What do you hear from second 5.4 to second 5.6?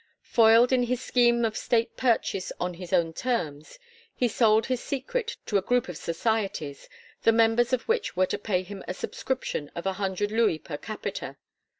to